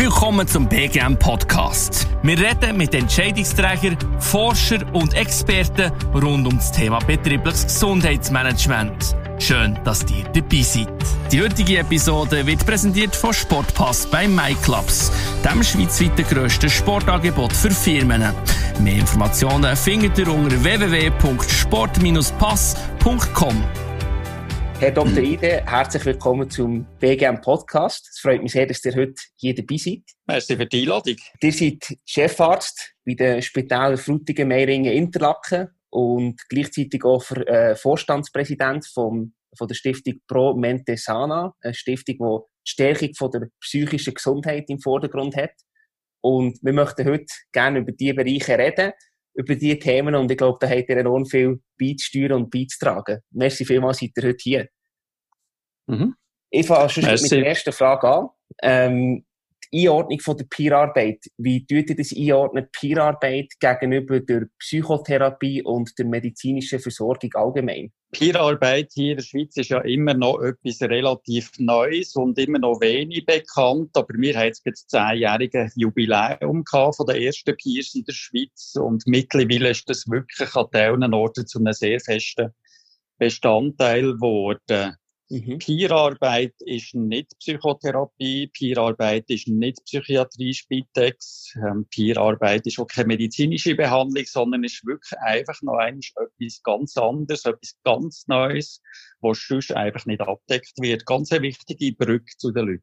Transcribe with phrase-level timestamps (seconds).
[0.00, 2.08] Willkommen zum BGM Podcast.
[2.22, 9.14] Wir reden mit Entscheidungsträgern, Forschern und Experten rund um das Thema betriebliches Gesundheitsmanagement.
[9.38, 10.88] Schön, dass ihr dabei seid.
[11.30, 15.12] Die heutige Episode wird präsentiert von Sportpass bei MyClubs,
[15.44, 18.24] dem schweizweiten grössten Sportangebot für Firmen.
[18.80, 23.64] Mehr Informationen findet ihr unter www.sport-pass.com.
[24.80, 25.18] Herr Dr.
[25.18, 28.08] Ide, herzlich willkommen zum BGM Podcast.
[28.08, 30.04] Es freut mich sehr, dass ihr heute hier dabei seid.
[30.26, 31.16] Merci für die Einladung.
[31.42, 39.34] Ihr seid Chefarzt bei den Spitälern Frutigen, Meiringen, Interlaken und gleichzeitig auch äh, Vorstandspräsident vom,
[39.54, 44.64] von der Stiftung Pro Mente Sana, eine Stiftung, die die Stärkung von der psychischen Gesundheit
[44.70, 45.52] im Vordergrund hat.
[46.22, 48.92] Und wir möchten heute gerne über diese Bereiche reden
[49.40, 53.20] über diese Themen und ich glaube, da habt ihr enorm viel beizusteuern und beizutragen.
[53.30, 54.68] Merci vielmals, seid ihr heute hier.
[55.86, 56.14] Mhm.
[56.50, 58.28] Ich fange schon mit der ersten Frage an.
[58.62, 59.24] Ähm,
[59.72, 61.24] die Einordnung von der Peerarbeit.
[61.38, 67.92] Wie tut ihr das einordnen, Peerarbeit gegenüber der Psychotherapie und der medizinischen Versorgung allgemein?
[68.12, 72.80] Peerarbeit hier in der Schweiz ist ja immer noch etwas relativ Neues und immer noch
[72.80, 73.96] wenig bekannt.
[73.96, 79.04] Aber wir haben jetzt das zehnjährige Jubiläum von der ersten Peers in der Schweiz und
[79.06, 82.50] mittlerweile ist das wirklich an diesen Orten zu einem sehr festen
[83.18, 84.96] Bestandteil geworden.
[85.32, 85.60] Mhm.
[85.60, 93.76] Peerarbeit ist nicht Psychotherapie, Peerarbeit ist nicht Psychiatrie, Spitex, ähm, Peerarbeit ist auch keine medizinische
[93.76, 98.82] Behandlung, sondern ist wirklich einfach noch etwas ganz anderes, etwas ganz Neues,
[99.20, 101.06] was sonst einfach nicht abdeckt wird.
[101.06, 102.82] Ganz eine wichtige Brücke zu den Leuten.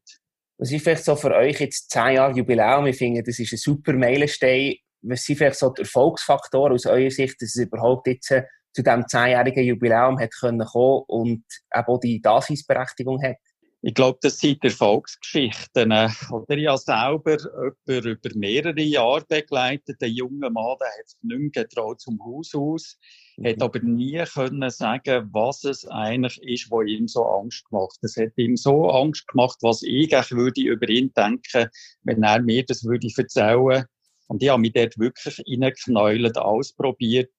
[0.58, 2.88] Was ist vielleicht so für euch jetzt zehn Jahre Jubiläum?
[2.88, 4.76] Ich finde, das ist ein super Meilenstein.
[5.02, 8.32] Was sind vielleicht so die Erfolgsfaktoren aus eurer Sicht, dass es überhaupt jetzt
[8.78, 13.38] zu diesem zehnjährigen Jubiläum hat können kommen und auch die Daseinsberechtigung hat?
[13.82, 15.92] Ich glaube, das sind Erfolgsgeschichten.
[16.32, 19.98] Oder ich habe selber über, über mehrere Jahre begleitet.
[20.00, 23.00] Ein junger Mann, der hat sich nicht getraut zum Haus aus,
[23.38, 23.48] mhm.
[23.48, 27.98] hat aber nie können sagen, was es eigentlich ist, was ihm so Angst macht.
[28.04, 31.70] Es hat ihm so Angst gemacht, was ich eigentlich würde über ihn denken,
[32.04, 33.86] wenn er mir das würde erzählen.
[34.28, 37.32] Und ich habe mich dort wirklich reingeknäult, ausprobiert,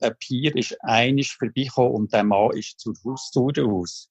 [0.00, 4.08] ein Pier ist einig vorbeigekommen und der Mann ist zur Haustür aus.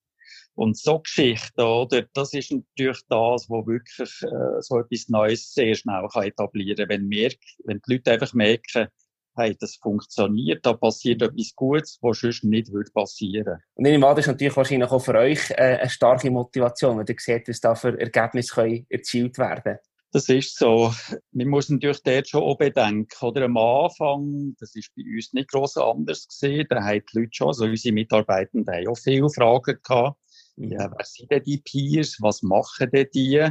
[0.55, 2.05] Und so Geschichten, oder?
[2.13, 6.89] Das ist natürlich das, wo wirklich äh, so etwas Neues sehr schnell kann etablieren kann.
[6.89, 8.89] Wenn, merk, wenn die Leute einfach merken,
[9.38, 13.59] hey, das funktioniert, da passiert etwas Gutes, was sonst nicht würde passieren.
[13.75, 17.06] Und ich nehme das ist natürlich wahrscheinlich auch für euch äh, eine starke Motivation, wenn
[17.07, 19.79] ihr seht, was da für Ergebnisse erzielt werden können.
[20.11, 20.91] Das ist so.
[21.33, 23.45] Man muss natürlich dort schon auch bedenken, oder?
[23.45, 27.47] Am Anfang, das ist bei uns nicht gross anders gesehen, da haben die Leute schon,
[27.49, 30.19] also unsere Mitarbeitenden haben auch viele Fragen gehabt.
[30.55, 32.17] Ja, wer sind denn die Peers?
[32.21, 33.49] Was machen denn die?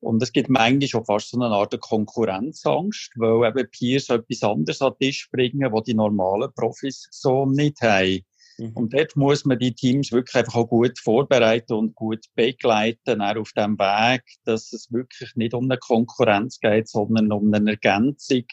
[0.00, 4.80] Und es gibt manchmal schon fast so eine Art Konkurrenzangst, weil eben Peers etwas anderes
[4.80, 8.24] an den Tisch bringen, was die normalen Profis so nicht haben.
[8.58, 8.72] Mhm.
[8.74, 13.36] Und dort muss man die Teams wirklich einfach auch gut vorbereiten und gut begleiten, auch
[13.36, 18.44] auf dem Weg, dass es wirklich nicht um eine Konkurrenz geht, sondern um eine Ergänzung.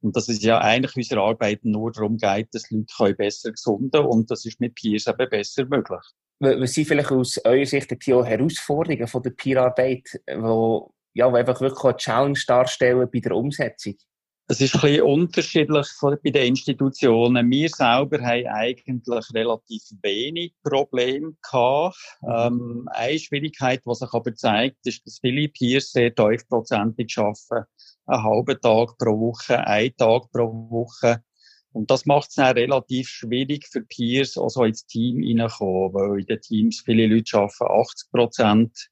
[0.00, 4.30] Und dass es ja eigentlich unserer Arbeit nur darum geht, dass Leute besser gesunden und
[4.30, 6.02] das ist mit Peers eben besser möglich.
[6.40, 11.60] Was sind vielleicht aus eurer Sicht die Herausforderungen von der Peerarbeit, wo, ja, wo einfach
[11.60, 13.94] wirklich eine Challenge darstellen bei der Umsetzung?
[14.46, 17.50] Es ist ein bisschen unterschiedlich bei den Institutionen.
[17.50, 21.96] Wir selber haben eigentlich relativ wenig Probleme gehabt.
[22.20, 22.28] Mhm.
[22.28, 27.66] Ähm, eine Schwierigkeit, die sich aber zeigt, ist, dass viele Peers sehr tiefprozentig arbeiten.
[28.04, 31.22] Einen halben Tag pro Woche, einen Tag pro Woche.
[31.72, 36.26] Und das macht es dann relativ schwierig für Peers, also ins Team reinzukommen, weil in
[36.26, 38.90] den Teams viele Leute arbeiten 80 Prozent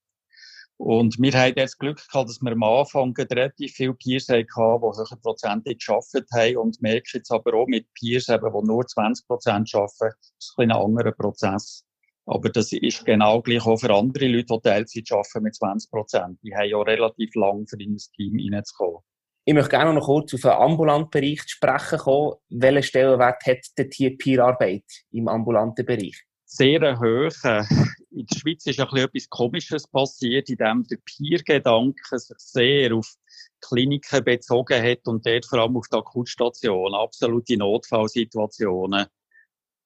[0.77, 4.57] und wir haben jetzt Glück gehabt, dass wir am Anfang relativ viele Peers hatten, die
[4.57, 6.57] höher prozentig gearbeitet haben.
[6.57, 10.71] Und merken jetzt aber auch mit Peers, eben, die nur 20 Prozent arbeiten, ist ein,
[10.71, 11.85] ein anderer Prozess.
[12.27, 16.39] Aber das ist genau gleich auch für andere Leute, die Teilzeit arbeiten mit 20 Prozent.
[16.43, 18.99] Die haben ja relativ lang für in das Team reinzukommen.
[19.45, 22.35] Ich möchte gerne noch kurz auf den ambulanten Bereich zu sprechen kommen.
[22.49, 26.25] Welchen Stellenwert hat die Peerarbeit im ambulanten Bereich?
[26.53, 27.67] sehr hoch.
[28.15, 32.95] In der Schweiz ist ein bisschen etwas Komisches passiert, in dem der Peer-Gedanke sich sehr
[32.95, 33.15] auf
[33.61, 39.07] Kliniken bezogen hat und dort vor allem auf die Akutstationen, absolute Notfallsituationen.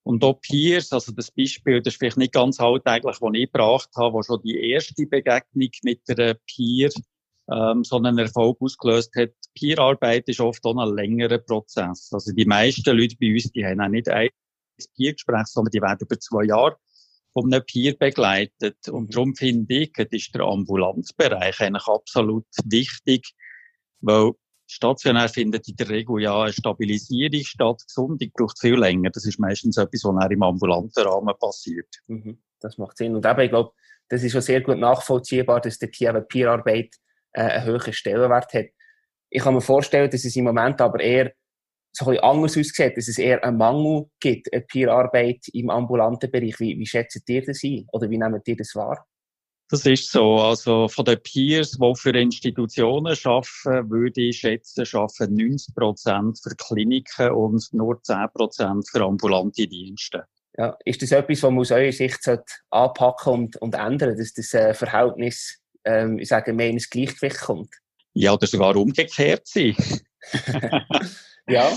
[0.02, 3.90] Und auch Peers, also das Beispiel, das ist vielleicht nicht ganz alltäglich, das ich gebracht
[3.96, 6.90] habe, wo schon die erste Begegnung mit der Peer
[7.50, 9.30] ähm, so einen Erfolg ausgelöst hat.
[9.54, 12.10] Peerarbeit ist oft auch ein längerer Prozess.
[12.12, 14.30] Also die meisten Leute bei uns, die haben auch nicht ein
[14.96, 16.76] Peergespräch, sondern die werden über zwei Jahre
[17.36, 18.88] von einem Peer begleitet.
[18.88, 19.10] Und mhm.
[19.10, 23.34] darum finde ich, ist der Ambulanzbereich eigentlich absolut wichtig,
[24.00, 24.32] weil
[24.66, 27.82] stationär findet in der Regel ja eine Stabilisierung statt.
[27.86, 29.10] Gesundung braucht viel länger.
[29.10, 31.88] Das ist meistens etwas, was im ambulanten Rahmen passiert.
[32.06, 32.38] Mhm.
[32.60, 33.14] Das macht Sinn.
[33.14, 33.72] Und eben, ich glaube,
[34.08, 36.94] das ist schon sehr gut nachvollziehbar, dass der Peer-Arbeit
[37.32, 38.66] äh, einen höheren Stellenwert hat.
[39.28, 41.34] Ich kann mir vorstellen, dass es im Moment aber eher
[41.96, 46.30] so ein bisschen anders aussieht, dass es eher einen Mangel gibt, eine Peer-Arbeit im ambulanten
[46.30, 46.60] Bereich.
[46.60, 47.86] Wie, wie schätzt ihr das ein?
[47.90, 49.06] Oder wie nehmt ihr das wahr?
[49.70, 50.36] Das ist so.
[50.36, 56.54] Also von den Peers, die für Institutionen arbeiten, würde ich schätzen, arbeiten 90 Prozent für
[56.54, 60.24] Kliniken und nur 10 Prozent für ambulante Dienste.
[60.58, 62.20] Ja, ist das etwas, was man aus eurer Sicht
[62.70, 67.74] anpacken und, und ändern dass das äh, Verhältnis, ähm, ich sage, mehr ins Gleichgewicht kommt?
[68.14, 69.74] Ja, oder sogar umgekehrt sein.
[71.48, 71.70] ja.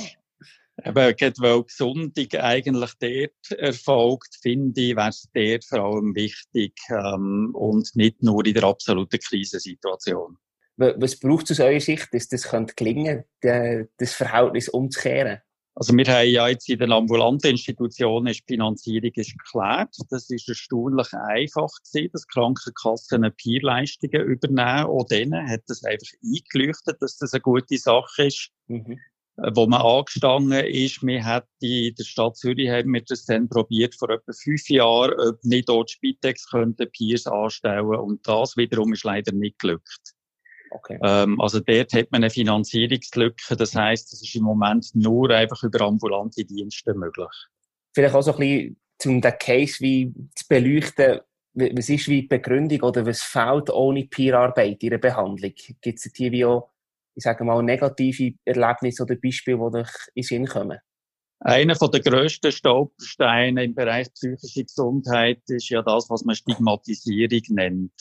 [0.85, 7.51] Eben, weil Gesundung eigentlich dort erfolgt, finde ich, wäre es dort vor allem wichtig ähm,
[7.53, 10.37] und nicht nur in der absoluten Krisensituation.
[10.77, 15.41] Was braucht es aus eurer Sicht, dass das gelingen könnte, das Verhältnis umzukehren?
[15.75, 19.95] Also wir haben ja jetzt in den ambulanten Institutionen ist die Finanzierung ist geklärt.
[20.09, 24.85] Das ist erstaunlich einfach gewesen, dass Krankenkassen Peerleistungen übernehmen.
[24.85, 28.49] Auch denen hat das einfach eingeleuchtet, dass das eine gute Sache ist.
[28.67, 28.99] Mhm.
[29.43, 33.49] Äh, wo man angestanden ist, wir hätten in der Stadt Zürich haben wir das dann
[33.49, 38.93] probiert vor etwa fünf Jahren, ob nicht dort Spitex könnte Peers anstellen und das wiederum
[38.93, 40.13] ist leider nicht geglückt.
[40.71, 40.99] Okay.
[41.03, 43.55] Ähm, also dort hat man eine Finanzierungslücke.
[43.55, 47.27] Das heißt, das ist im Moment nur einfach über ambulante Dienste möglich.
[47.93, 51.21] Vielleicht auch so ein bisschen, um den Case wie zu beleuchten,
[51.53, 55.51] was ist wie die Begründung oder was fehlt ohne Peer-Arbeit in der Behandlung?
[55.81, 56.69] Gibt es hier wie auch,
[57.15, 60.79] ich sage mal, negative Erlebnisse oder Beispiele, die euch in Sinn kommen?
[61.41, 67.93] Einer der grössten Staubsteine im Bereich psychische Gesundheit ist ja das, was man Stigmatisierung nennt.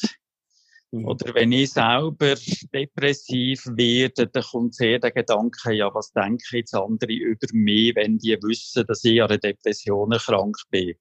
[0.91, 1.05] Mhm.
[1.07, 2.35] Oder wenn ich selber
[2.73, 8.19] depressiv werde, dann kommt sehr der Gedanke, ja, was denken jetzt andere über mich, wenn
[8.19, 10.95] die wissen, dass ich an einer Depression krank bin.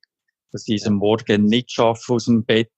[0.51, 2.71] Dass ich es am Morgen nicht schaffe aus dem Bett.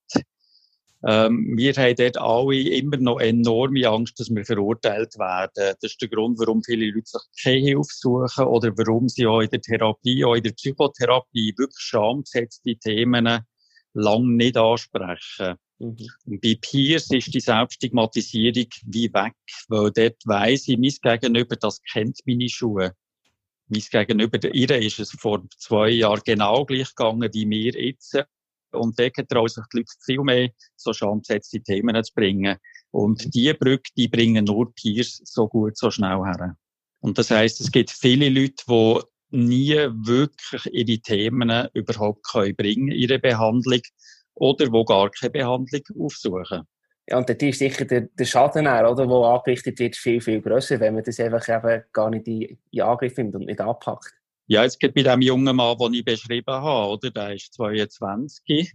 [1.07, 5.75] Ähm, wir haben dort alle immer noch enorme Angst, dass wir verurteilt werden.
[5.81, 9.39] Das ist der Grund, warum viele Leute sich keine Hilfe suchen oder warum sie auch
[9.39, 13.39] in der Therapie, auch in der Psychotherapie wirklich schambesetzte Themen
[13.93, 15.55] lang nicht ansprechen.
[15.79, 15.95] Mhm.
[16.25, 19.33] Und bei Peers ist die Selbststigmatisierung wie weg,
[19.69, 22.93] weil dort weiss ich, mein Gegenüber, das kennt meine Schuhe.
[23.67, 28.17] Mein Gegenüber, ihr ist es vor zwei Jahren genau gleich gegangen wie mir jetzt.
[28.71, 32.57] Und dort trauen sich die Leute viel mehr, so schambesetzte Themen zu bringen.
[32.91, 33.31] Und mhm.
[33.31, 36.55] die Brücke, die bringen nur Peers so gut, so schnell her.
[37.01, 38.99] Und das heisst, es gibt viele Leute, die
[39.31, 43.81] nie wirklich ihre Themen überhaupt können bringen, ihre Behandlung,
[44.35, 46.63] oder wo gar keine Behandlung aufsuchen.
[47.07, 50.41] Ja, und dort ist sicher der, der Schaden, auch, oder, der angerichtet wird, viel, viel
[50.41, 54.13] grösser, wenn man das einfach eben gar nicht in, in Angriff nimmt und nicht anpackt.
[54.51, 57.11] Ja, jetzt geht bei dem jungen Mann, den ich beschrieben habe, oder?
[57.11, 58.73] Der ist 22.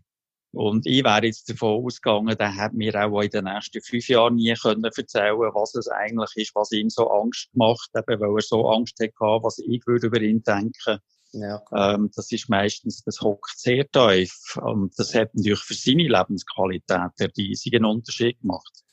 [0.53, 4.37] Und ich wäre jetzt davon ausgegangen, der hat mir auch in den nächsten fünf Jahren
[4.37, 8.41] nie können erzählen was es eigentlich ist, was ihm so Angst macht, eben weil er
[8.41, 11.01] so Angst hatte, was ich würde über ihn denken.
[11.33, 14.57] Ja, ähm, das ist meistens, das hockt sehr tief.
[14.63, 18.85] Und das hat natürlich für seine Lebensqualität einen riesigen Unterschied gemacht.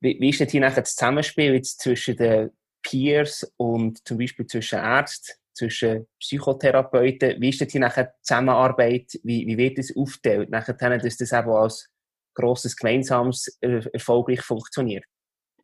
[0.00, 4.46] Wie, wie ist denn hier nachher das Zusammenspiel jetzt zwischen den Peers und zum Beispiel
[4.46, 7.40] zwischen Ärzten, zwischen Psychotherapeuten?
[7.40, 9.20] Wie ist denn hier nachher die Zusammenarbeit?
[9.22, 10.50] Wie, wie wird das aufgeteilt?
[10.50, 11.88] Nachher, dass das eben als
[12.34, 15.04] grosses Gemeinsames äh, erfolgreich funktioniert?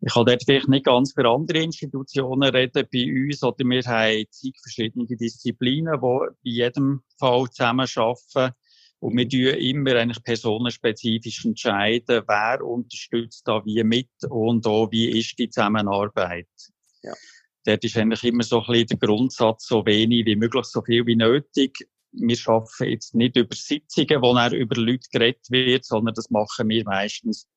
[0.01, 2.87] Ich kann dort vielleicht nicht ganz für andere Institutionen reden.
[2.93, 8.53] Bei uns, oder wir haben zig verschiedene Disziplinen, die bei jedem Fall zusammenarbeiten.
[8.99, 15.19] Und wir tun immer eigentlich personenspezifisch entscheiden, wer unterstützt da wie mit und auch wie
[15.19, 16.49] ist die Zusammenarbeit.
[17.03, 17.13] Ja.
[17.67, 21.05] Dort ist eigentlich immer so ein bisschen der Grundsatz, so wenig wie möglich, so viel
[21.07, 21.87] wie nötig.
[22.13, 26.69] Wir arbeiten jetzt nicht über Sitzungen, wo dann über Leute geredet wird, sondern das machen
[26.69, 27.49] wir meistens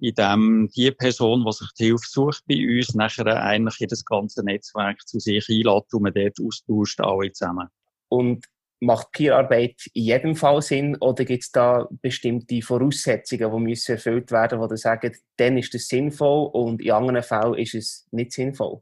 [0.00, 4.04] in dem die Person, die sich die Hilfe sucht bei uns, nachher eigentlich in das
[4.04, 7.68] ganze Netzwerk zu sich einlädt und man dort austauscht, alle zusammen.
[8.08, 8.46] Und
[8.80, 14.30] macht Peerarbeit in jedem Fall Sinn oder gibt es da bestimmte Voraussetzungen, die müssen erfüllt
[14.30, 18.32] werden, wo du sagst, dann ist es sinnvoll und in anderen Fällen ist es nicht
[18.32, 18.80] sinnvoll?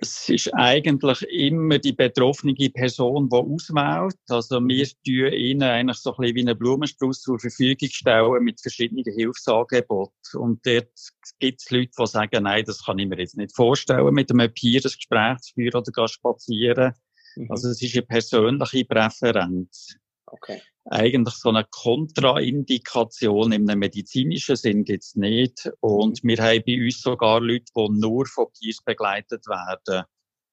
[0.00, 4.16] Es ist eigentlich immer die betroffene Person, die auswählt.
[4.28, 8.60] Also wir stellen ihnen eigentlich so ein bisschen wie einen Blumenstrauß zur Verfügung stellen mit
[8.60, 10.40] verschiedenen Hilfsangeboten.
[10.40, 10.90] Und dort
[11.38, 14.52] gibt es Leute, die sagen, nein, das kann ich mir jetzt nicht vorstellen, mit einem
[14.52, 16.92] Peer ein Gespräch zu führen oder spazieren.
[17.36, 17.50] Mhm.
[17.50, 19.96] Also es ist eine persönliche Präferenz.
[20.26, 20.60] Okay.
[20.88, 25.68] Eigentlich so eine Kontraindikation im medizinischen Sinn gibt's nicht.
[25.80, 30.04] Und wir haben bei uns sogar Leute, die nur von Peers begleitet werden.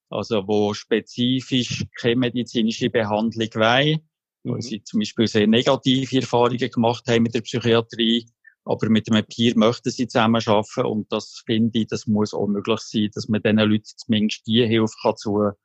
[0.10, 4.00] Also, wo spezifisch keine medizinische Behandlung wollen,
[4.44, 4.52] mhm.
[4.52, 8.28] wo sie zum Beispiel sehr negative Erfahrungen gemacht haben mit der Psychiatrie,
[8.66, 12.48] aber mit einem Peer möchten sie zusammen arbeiten und das finde ich, das muss auch
[12.48, 15.56] möglich sein, dass man diesen Leuten zumindest die Hilfe kann zukommen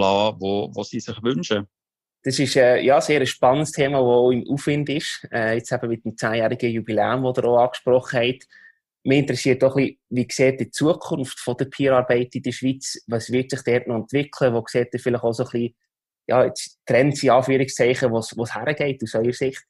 [0.00, 1.68] lassen, wo, wo sie sich wünschen.
[2.24, 5.26] Das ist äh, ja sehr ein spannendes Thema, das auch im Aufwind ist.
[5.32, 8.46] Äh, jetzt eben mit dem zehnjährigen Jubiläum, das ihr auch angesprochen habt.
[9.04, 13.02] Mich interessiert auch ein bisschen, wie sieht die Zukunft von der Peerarbeit in der Schweiz?
[13.08, 14.54] Was wird sich dort noch entwickeln?
[14.54, 15.74] Wo seht ihr vielleicht auch so ein bisschen,
[16.28, 19.64] ja, jetzt Trends in Anführungszeichen, wo es hergeht aus eurer Sicht?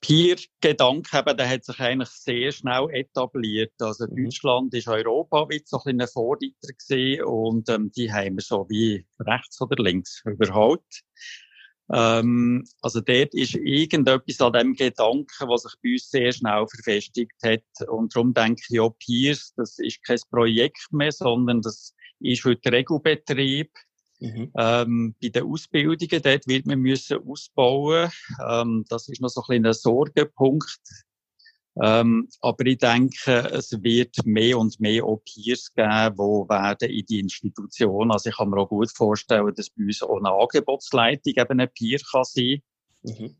[0.00, 3.72] Peer-Gedanke der hat sich eigentlich sehr schnell etabliert.
[3.80, 4.24] Also mhm.
[4.24, 9.06] Deutschland ist Europa wie so ein Vorreiter gewesen und ähm, die haben wir so wie
[9.20, 10.82] rechts oder links überholt.
[11.92, 17.34] Ähm, also dort ist irgendetwas an dem Gedanken, was sich bei uns sehr schnell verfestigt
[17.42, 17.88] hat.
[17.88, 22.72] Und darum denke ich auch Peers, das ist kein Projekt mehr, sondern das ist heute
[22.72, 23.70] Regelbetrieb.
[24.20, 24.52] Mhm.
[24.56, 28.10] Ähm, bei den Ausbildungen, dort wird man müssen ausbauen.
[28.48, 30.80] Ähm, das ist noch so ein kleiner Sorgenpunkt.
[31.80, 37.06] Ähm, aber ich denke, es wird mehr und mehr auch Peers geben, die werden in
[37.06, 38.10] die Institution.
[38.10, 41.70] Also ich kann mir auch gut vorstellen, dass bei uns auch eine Angebotsleitung eben ein
[41.72, 42.62] Peer kann sein.
[43.02, 43.36] Mhm.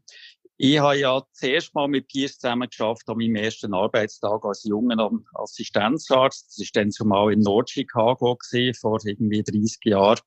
[0.57, 5.11] Ich habe ja zuerst mal mit Peers zusammen geschafft an meinem ersten Arbeitstag als junger
[5.35, 6.47] Assistenzarzt.
[6.49, 8.39] Das ist dann zumal in Nord-Chicago
[8.81, 10.21] vor irgendwie 30 Jahren.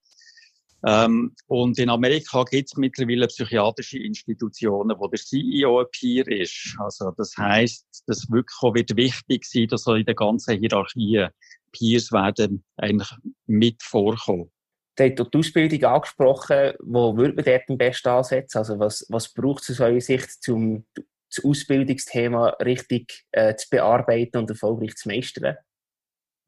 [0.88, 6.76] Ähm, und in Amerika gibt es mittlerweile psychiatrische Institutionen, wo der CEO ein Peer ist.
[6.78, 11.28] Also das heißt, das wirklich wird wichtig sein, dass in der ganzen Hierarchie
[11.72, 13.12] Peers werden eigentlich
[13.48, 14.52] mit vorkommen.
[14.96, 16.74] Du hast die Ausbildung angesprochen.
[16.80, 18.60] Wo würde man dort am besten ansetzen?
[18.60, 20.86] Also was, was braucht es aus eurer Sicht, um
[21.30, 25.58] das Ausbildungsthema richtig äh, zu bearbeiten und erfolgreich zu meistern?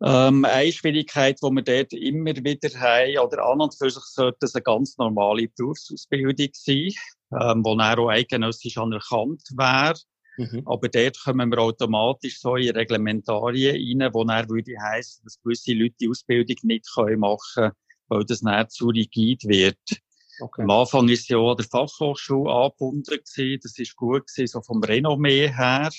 [0.03, 4.45] Ähm, eine Schwierigkeit, die wir dort immer wieder haben, oder an und für sich sollte
[4.45, 6.91] es eine ganz normale Berufsausbildung sein,
[7.39, 9.95] ähm, die dann auch eidgenössisch anerkannt wäre.
[10.37, 10.61] Mhm.
[10.65, 15.73] Aber dort kommen wir automatisch so in Reglementarien rein, wo dann würde heissen, dass gewisse
[15.73, 16.85] Leute die Ausbildung nicht
[17.17, 17.71] machen können,
[18.07, 19.79] weil das dann zu rigid wird.
[20.39, 20.61] Okay.
[20.61, 23.59] Am Anfang ist ja der Fachhochschule angebunden gewesen.
[23.63, 25.89] Das ist gut gewesen, so vom Renommee her.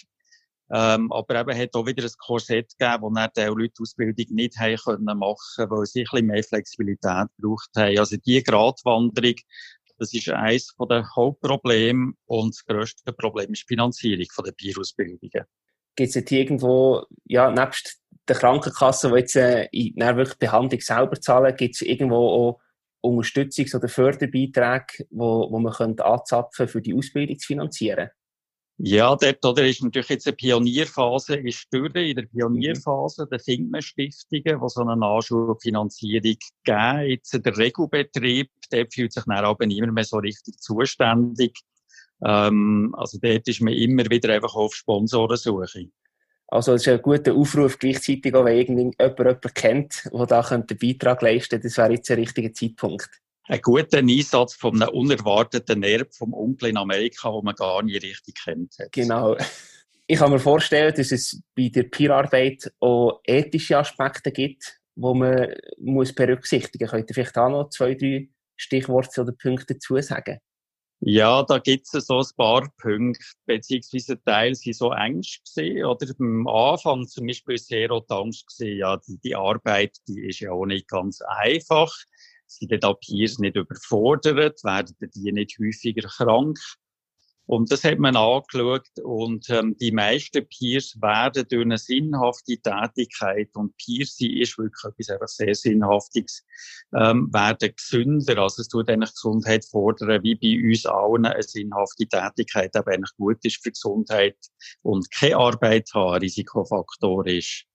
[0.70, 4.26] Ähm, aber eben hat auch wieder ein Korsett gegeben, wo dann die Leute die Ausbildung
[4.34, 7.98] nicht haben können machen, weil sie ein bisschen mehr Flexibilität gebraucht haben.
[7.98, 9.34] Also die Gratwanderung,
[9.98, 15.46] das ist eines der Hauptprobleme und das grösste Problem ist die Finanzierung der Bierausbildungen.
[15.96, 21.20] Gibt es jetzt irgendwo, ja, nebst der Krankenkasse, die jetzt äh, in wirklich Behandlung selber
[21.20, 22.60] zahlen, gibt es irgendwo auch
[23.02, 28.10] Unterstützungs- oder Förderbeiträge, wo, wo man könnte anzapfen für die Ausbildung zu finanzieren?
[28.80, 31.97] Ja, dort oder ist natürlich jetzt eine Pionierphase ist durch.
[31.97, 37.08] In der Pionierphase der findet man Stiftungen, die so eine Nachschulfinanzierung geben.
[37.08, 41.58] Jetzt der Regelbetrieb, der fühlt sich dann aber nicht mehr so richtig zuständig.
[42.25, 45.90] Ähm, also dort ist man immer wieder einfach auf Sponsorensuche.
[46.47, 50.66] Also es ist ein guter Aufruf gleichzeitig auch, wenn irgendjemand jemanden kennt, der da einen
[50.66, 51.66] Beitrag leisten könnte.
[51.66, 53.11] Das wäre jetzt ein richtiger Zeitpunkt
[53.48, 58.02] ein guter Einsatz von einem unerwarteten Nerv vom Onkel in Amerika, wo man gar nicht
[58.02, 58.76] richtig kennt.
[58.92, 59.36] Genau.
[60.06, 65.54] Ich kann mir vorstellen, dass es bei der Peerarbeit auch ethische Aspekte gibt, wo man
[65.78, 66.92] muss berücksichtigen muss.
[66.92, 70.38] Könnt ihr vielleicht auch noch zwei, drei Stichworte oder Punkte dazu sagen?
[71.00, 76.06] Ja, da gibt es so ein paar Punkte, beziehungsweise Teil sind so Ängste gesehen, oder
[76.18, 80.40] am Anfang zum Beispiel sehr auch die Angst gesehen, ja, die, die Arbeit, die ist
[80.40, 81.94] ja auch nicht ganz einfach
[82.48, 86.58] sind die Peers nicht überfordert, werden die nicht häufiger krank.
[87.48, 93.48] Und das hat man angeschaut und ähm, die meisten Peers werden durch eine sinnhafte Tätigkeit
[93.54, 96.44] und Peers ist wirklich etwas einfach sehr Sinnhaftiges,
[96.94, 98.36] ähm, werden gesünder.
[98.36, 103.16] Also es tut eigentlich Gesundheit fordern, wie bei uns allen eine sinnhafte Tätigkeit aber eigentlich
[103.16, 104.36] gut ist für Gesundheit
[104.82, 107.67] und keine Arbeit haben, Risikofaktor ist.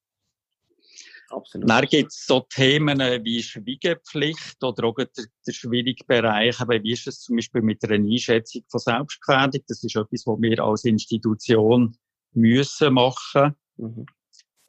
[1.34, 1.70] Absolut.
[1.70, 5.08] Dann gibt es so Themen wie Schweigepflicht oder auch der,
[5.48, 9.62] der schwierige Bereich, aber wie ist es zum Beispiel mit einer Einschätzung von Selbstgefährdung?
[9.68, 11.98] Das ist etwas, was wir als Institution
[12.34, 13.56] müssen machen.
[13.78, 14.06] Mhm.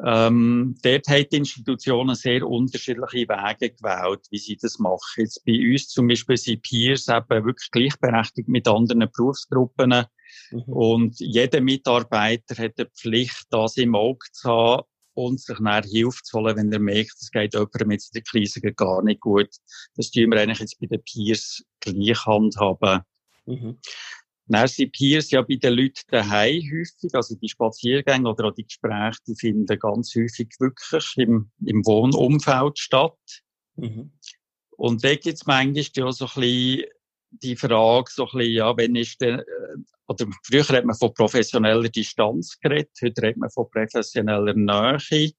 [0.03, 4.99] Ähm, dort haben die Institutionen sehr unterschiedliche Wege gewählt, wie sie das machen.
[5.19, 10.05] Jetzt bei uns zum Beispiel sind Peers eben wirklich gleichberechtigt mit anderen Berufsgruppen.
[10.51, 10.63] Mhm.
[10.63, 14.83] Und jeder Mitarbeiter hat die Pflicht, das im Auge zu haben,
[15.15, 18.61] und sich nachher Hilfe zu holen, wenn er merkt, es geht jemandem in der Krise
[18.61, 19.49] gar nicht gut.
[19.97, 23.03] Das tun wir eigentlich jetzt bei den Peers gleich handhaben.
[23.47, 23.79] Mhm.
[24.47, 28.65] Dann sind Peers ja bei den Leuten daheim häufig, also die Spaziergänge oder auch die
[28.65, 33.43] Gespräche, die finden ganz häufig wirklich im, im Wohnumfeld statt.
[33.77, 34.13] Mhm.
[34.77, 36.85] Und da gibt es manchmal ja so ein bisschen
[37.31, 39.45] die Frage, so ein bisschen, ja, wenn ist denn, äh,
[40.07, 45.33] oder früher hat man von professioneller Distanz geredet, heute redet man von professioneller Nähe.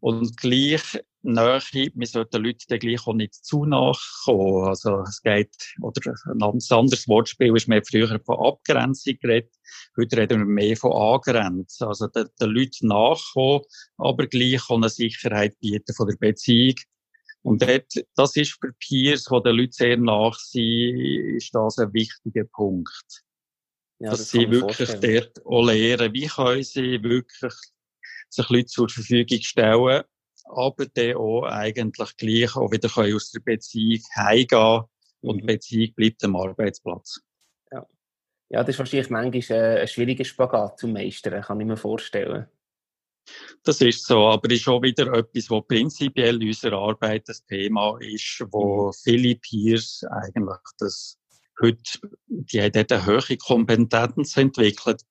[0.00, 4.68] Und gleich Nähe, wir sollten den Leuten dann gleich auch nicht zu nachkommen.
[4.68, 9.52] Also, es geht, oder ein anderes Wortspiel ist mehr früher von Abgrenzung geredet.
[9.96, 11.88] Heute reden wir mehr von Angrenzen.
[11.88, 13.62] Also, den, den Leuten nachkommen,
[13.96, 16.76] aber gleich auch eine Sicherheit bieten von der Beziehung.
[17.42, 21.92] Und dort, das ist für Peers, die den Leuten sehr nach sind, ist das ein
[21.92, 23.24] wichtiger Punkt.
[24.00, 27.54] Ja, dass das sie wirklich dort auch lernen, wie können sie wirklich
[28.28, 30.04] sich Leute zur Verfügung stellen,
[30.44, 34.82] aber dann auch eigentlich gleich auch wieder können aus der Beziehung heimgehen
[35.20, 35.40] und mhm.
[35.40, 37.20] die Beziehung bleibt am Arbeitsplatz.
[37.72, 37.86] Ja.
[38.50, 42.46] ja, das ist wahrscheinlich manchmal ein schwieriger Spagat zu meistern, kann ich mir vorstellen.
[43.62, 47.98] Das ist so, aber ist auch wieder etwas, was prinzipiell in unserer Arbeit das Thema
[48.00, 48.92] ist, wo mhm.
[48.92, 51.17] viele Peers eigentlich das
[51.60, 51.82] heute,
[52.26, 55.02] die haben dort eine hohe Kompetenz entwickelt,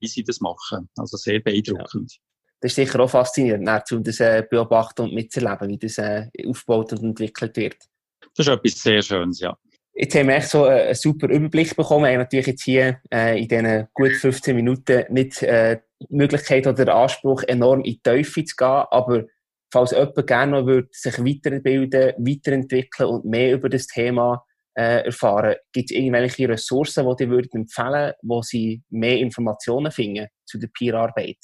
[0.00, 0.88] wie sie das machen.
[0.96, 2.12] Also sehr beeindruckend.
[2.12, 2.20] Ja
[2.64, 6.92] das ist sicher auch faszinierend, um das äh, beobachten und mitzuerleben, wie das äh, aufgebaut
[6.94, 7.76] und entwickelt wird.
[8.34, 9.54] Das ist etwas sehr Schönes, ja.
[9.92, 12.06] Jetzt haben wir echt so einen super Überblick bekommen.
[12.06, 16.66] Wir haben natürlich jetzt hier äh, in diesen gut 15 Minuten nicht äh, die Möglichkeit
[16.66, 19.24] oder den Anspruch, enorm in die Tiefe zu gehen, aber
[19.70, 24.42] falls jemand gerne noch würde, sich weiterbilden, weiterentwickeln und mehr über das Thema
[24.74, 30.58] äh, erfahren, gibt es irgendwelche Ressourcen, die ihr empfehlen wo sie mehr Informationen finden zu
[30.58, 31.38] der Peer-Arbeit?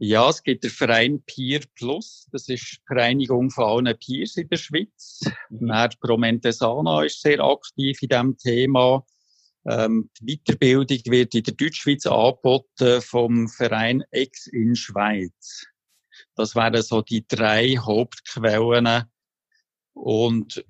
[0.00, 2.28] Ja, es gibt den Verein Peer Plus.
[2.30, 5.20] Das ist die Vereinigung von allen Peers in der Schweiz.
[5.50, 5.72] Mhm.
[6.00, 9.04] Promentesana ist sehr aktiv in diesem Thema.
[9.68, 15.66] Ähm, die Weiterbildung wird in der Deutschschweiz angeboten vom Verein Ex in Schweiz.
[16.36, 19.04] Das wären so die drei Hauptquellen.
[19.94, 20.64] Und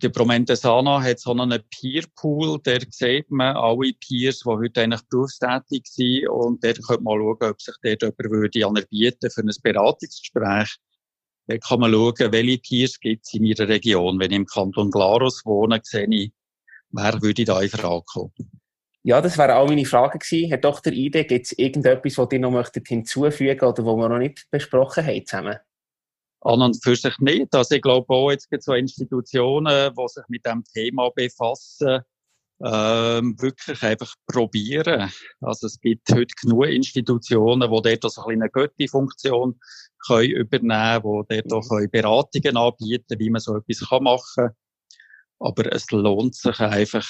[0.00, 5.82] der Promentesana hat so einen Peer-Pool, der sieht man alle Peers, die heute eigentlich berufstätig
[5.84, 10.76] sind und der könnte mal schauen, ob sich dort jemand würde anerbieten für ein Beratungsgespräch.
[11.46, 14.18] Da kann man schauen, welche Peers gibt es in meiner Region.
[14.18, 16.32] Wenn ich im Kanton Glarus wohne, sehe ich,
[16.90, 18.32] wer würde da in Frage kommen.
[19.02, 20.48] Ja, das wären auch meine Fragen gewesen.
[20.48, 20.92] Herr Dr.
[20.92, 25.04] Ide, gibt es irgendetwas, was ihr noch hinzufügen möchtet oder was wir noch nicht besprochen
[25.04, 25.58] haben zusammen?
[26.44, 27.54] An und für sich nicht.
[27.54, 32.00] Also ich glaube auch, jetzt gibt es so Institutionen, die sich mit dem Thema befassen,
[32.64, 35.10] ähm, wirklich einfach probieren.
[35.40, 39.58] Also es gibt heute genug Institutionen, die dort so eine Götti-Funktion
[40.06, 41.90] können übernehmen, die dort auch mhm.
[41.90, 44.56] Beratungen anbieten, wie man so etwas machen kann.
[45.40, 47.08] Aber es lohnt sich einfach,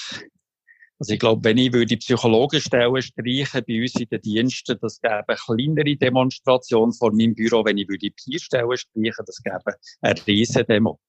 [1.03, 5.25] also ich glaube, wenn ich würde Psychologenstellen streichen bei uns in den Diensten, das gäbe
[5.27, 7.65] eine kleinere Demonstration vor meinem Büro.
[7.65, 11.01] Wenn ich würde Peerstellen streichen, das gäbe eine riesen Demo.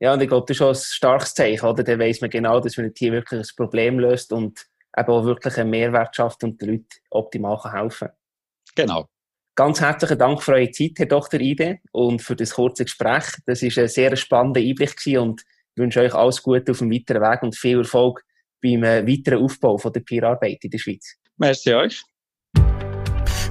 [0.00, 1.82] Ja, und ich glaube, das ist schon ein starkes Zeichen, oder?
[1.82, 5.56] Dann weiss man genau, dass man hier wirklich ein Problem löst und eben auch wirklich
[5.56, 8.16] einen Mehrwert schafft und den Leuten optimal helfen kann.
[8.76, 9.08] Genau.
[9.54, 11.40] Ganz herzlichen Dank für eure Zeit, Herr Dr.
[11.40, 13.24] Ide, und für das kurze Gespräch.
[13.46, 15.40] Das war ein sehr spannender Einblick und
[15.74, 18.22] ich wünsche euch alles Gute auf dem weiteren Weg und viel Erfolg
[18.62, 21.16] beim weiteren Aufbau von der Peerarbeit in der Schweiz.
[21.36, 22.02] Merci euch.